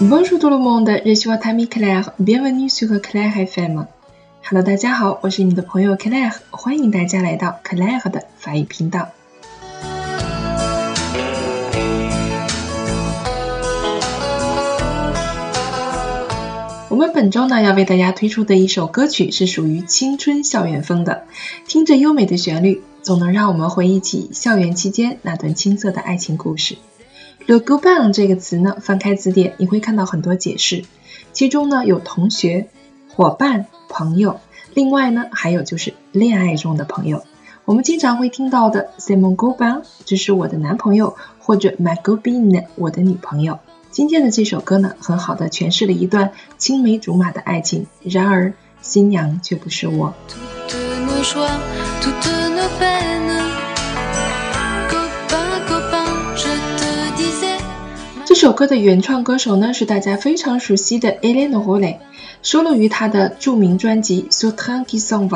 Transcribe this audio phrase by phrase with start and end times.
[0.00, 2.12] Bonjour tout le monde, je suis votre ami Claire.
[2.20, 3.86] Bienvenue sur Claire FM.
[4.48, 9.08] Hello，大家好，我是你的朋友 Claire，欢迎大家来到 Claire 的法语频道。
[16.88, 21.24] 我们本周呢要为大家推出的一首歌曲是属于青春校园风的，
[21.66, 26.76] 听着优美的旋律，总能让我们回忆起校园期间那段青涩的爱情故事。
[27.46, 30.84] Le g o b a n 这个词呢，翻开字典你会看到很多解释，
[31.32, 32.68] 其中呢有同学、
[33.08, 34.40] 伙伴、朋友，
[34.74, 37.24] 另外呢还有就是恋爱中的朋友。
[37.64, 42.32] 我们经常会听到的 s i m o n g o b a n 这是我的男朋友，或者 My g o b
[42.32, 43.58] i n 我的女朋友。
[43.90, 50.14] 今天的这首歌呢，很好的诠释了一段青梅竹马的爱情，然而新娘却不是我。
[58.28, 61.96] 这首歌的原创歌手呢是大家非常熟悉的 Hélène Rolle，
[62.42, 65.30] 收录于他的著名专辑《So t a n k y Song》。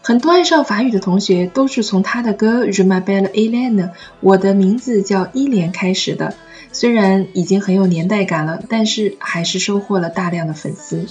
[0.00, 3.88] 很多爱上法语的同学都是从他的歌《Je m'appelle Hélène》
[4.20, 6.32] 我的名字叫伊莲开始的。
[6.72, 11.04] 虽然已经很有年代感了，但是还是收获了大量的粉丝。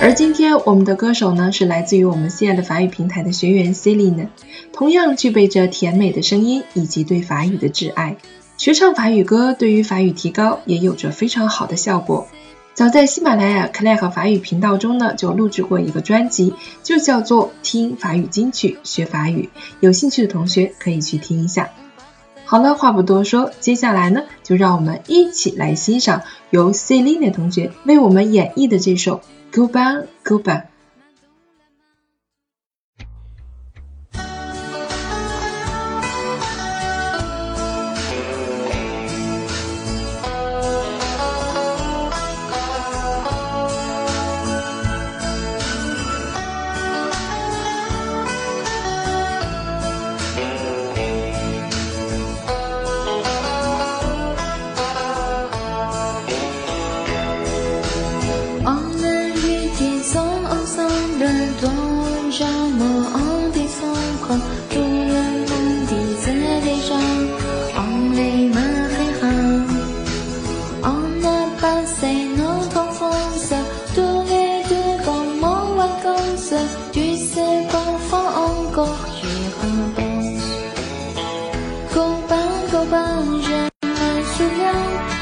[0.00, 4.28] 而今天我们的歌手呢是来自于我们西爱的法语平台的学员 Celine，
[4.72, 8.16] 同样具备着甜美的声音以及对法语的挚爱。
[8.62, 12.28] 学唱法语歌对于法语提高也有着非常好的效果。
[12.74, 21.70] 早在喜马拉雅 Claire 法语频道中呢，就录制过一个专辑，就叫做《听法语金曲学法语》，有兴趣的同学可以去听一下。
[22.44, 30.42] 好了，话不多说，接下来呢，就让我们一起来欣赏由 Celine 同学为我们演绎的这首 Goba Goba《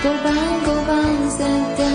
[0.03, 1.90] Go bang, go bang, zeta.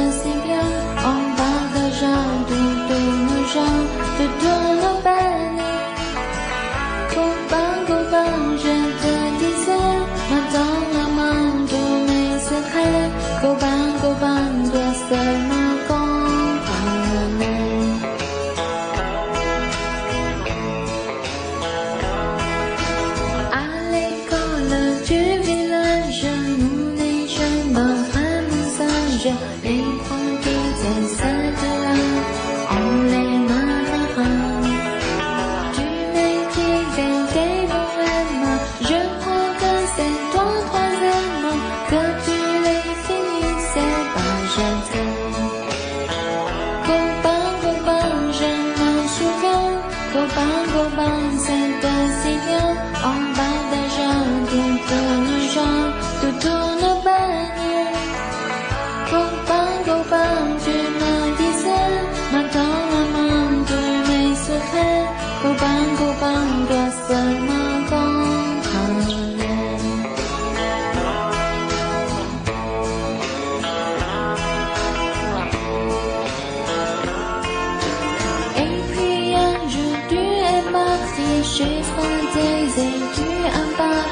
[29.85, 30.25] 天空。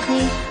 [0.05, 0.43] 可。